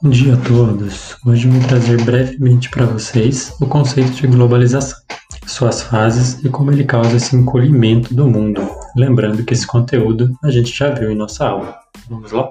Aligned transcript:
Bom 0.00 0.10
dia 0.10 0.34
a 0.34 0.36
todos! 0.36 1.16
Hoje 1.26 1.48
vou 1.48 1.60
trazer 1.66 2.00
brevemente 2.04 2.70
para 2.70 2.86
vocês 2.86 3.52
o 3.60 3.66
conceito 3.66 4.12
de 4.12 4.28
globalização, 4.28 4.96
suas 5.44 5.82
fases 5.82 6.38
e 6.44 6.48
como 6.48 6.70
ele 6.70 6.84
causa 6.84 7.16
esse 7.16 7.34
encolhimento 7.34 8.14
do 8.14 8.28
mundo. 8.28 8.62
Lembrando 8.96 9.44
que 9.44 9.52
esse 9.52 9.66
conteúdo 9.66 10.32
a 10.44 10.52
gente 10.52 10.70
já 10.70 10.94
viu 10.94 11.10
em 11.10 11.16
nossa 11.16 11.48
aula. 11.48 11.76
Vamos 12.08 12.30
lá? 12.30 12.48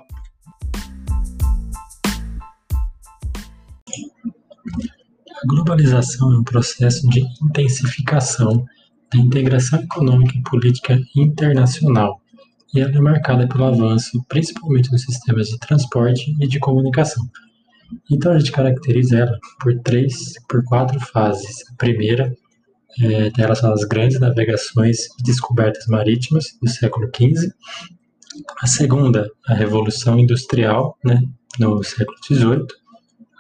A 5.32 5.48
globalização 5.48 6.34
é 6.34 6.40
um 6.40 6.44
processo 6.44 7.08
de 7.08 7.24
intensificação 7.42 8.66
da 9.10 9.20
integração 9.20 9.80
econômica 9.80 10.38
e 10.38 10.44
política 10.44 11.00
internacional 11.16 12.20
e 12.74 12.80
ela 12.80 12.96
é 12.96 13.00
marcada 13.00 13.48
pelo 13.48 13.66
avanço, 13.66 14.24
principalmente 14.28 14.92
nos 14.92 15.02
sistemas 15.02 15.48
de 15.48 15.58
transporte 15.58 16.36
e 16.40 16.48
de 16.48 16.60
comunicação. 16.60 17.28
Então 18.10 18.32
a 18.32 18.40
gente 18.40 18.52
caracteriza 18.52 19.18
ela 19.18 19.40
por 19.62 19.78
três, 19.80 20.34
por 20.48 20.64
quatro 20.64 21.00
fases. 21.00 21.64
A 21.72 21.76
primeira 21.76 22.36
é, 23.02 23.30
tem 23.30 23.44
relação 23.44 23.72
às 23.72 23.84
grandes 23.84 24.20
navegações 24.20 25.06
e 25.20 25.24
descobertas 25.24 25.86
marítimas 25.88 26.58
do 26.62 26.70
século 26.70 27.10
XV. 27.16 27.52
A 28.62 28.68
segunda, 28.68 29.30
a 29.48 29.54
Revolução 29.54 30.20
Industrial, 30.20 30.98
né, 31.04 31.22
no 31.60 31.84
século 31.84 32.18
XVIII. 32.24 32.66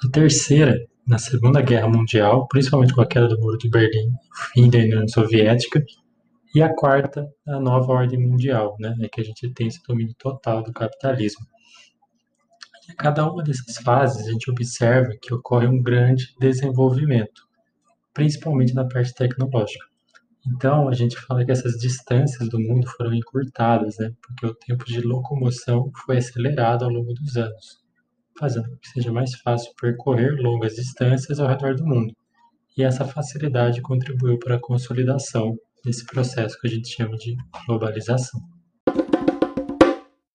A 0.03 0.09
terceira, 0.09 0.85
na 1.07 1.17
Segunda 1.17 1.61
Guerra 1.61 1.87
Mundial, 1.87 2.47
principalmente 2.47 2.93
com 2.93 3.01
a 3.01 3.07
queda 3.07 3.27
do 3.27 3.39
Muro 3.39 3.57
de 3.57 3.69
Berlim, 3.69 4.09
o 4.09 4.53
fim 4.53 4.69
da 4.69 4.77
União 4.77 5.07
Soviética, 5.07 5.83
e 6.53 6.61
a 6.61 6.73
quarta, 6.73 7.27
a 7.47 7.59
nova 7.59 7.93
ordem 7.93 8.19
mundial, 8.19 8.75
né? 8.79 8.95
Que 9.11 9.21
a 9.21 9.23
gente 9.23 9.49
tem 9.53 9.67
esse 9.67 9.81
domínio 9.87 10.13
total 10.17 10.63
do 10.63 10.73
capitalismo. 10.73 11.45
E 12.87 12.91
a 12.91 12.95
cada 12.95 13.29
uma 13.29 13.43
dessas 13.43 13.77
fases, 13.77 14.25
a 14.25 14.31
gente 14.31 14.49
observa 14.49 15.11
que 15.21 15.33
ocorre 15.33 15.67
um 15.67 15.81
grande 15.81 16.33
desenvolvimento, 16.39 17.41
principalmente 18.13 18.73
na 18.73 18.87
parte 18.87 19.13
tecnológica. 19.13 19.85
Então, 20.47 20.87
a 20.87 20.93
gente 20.93 21.17
fala 21.17 21.43
que 21.43 21.51
essas 21.51 21.73
distâncias 21.73 22.47
do 22.47 22.57
mundo 22.57 22.87
foram 22.87 23.13
encurtadas, 23.13 23.97
né? 23.97 24.11
Porque 24.21 24.45
o 24.45 24.55
tempo 24.55 24.85
de 24.85 25.01
locomoção 25.01 25.91
foi 26.05 26.17
acelerado 26.17 26.85
ao 26.85 26.89
longo 26.89 27.13
dos 27.13 27.35
anos, 27.35 27.83
fazendo 28.39 28.69
com 28.69 28.77
que 28.77 28.87
seja 28.87 29.11
mais 29.11 29.33
fácil 29.41 29.73
percorrer 29.79 30.39
longas 30.39 30.75
distâncias 30.75 31.39
ao 31.39 31.47
redor 31.49 31.75
do 31.75 31.85
mundo. 31.85 32.13
E 32.77 32.83
essa 32.83 33.03
facilidade 33.03 33.81
contribuiu 33.81 34.39
para 34.39 34.55
a 34.55 34.61
consolidação 34.61 35.57
desse 35.83 36.05
processo 36.05 36.57
que 36.61 36.67
a 36.67 36.69
gente 36.69 36.87
chama 36.87 37.17
de 37.17 37.35
globalização. 37.65 38.39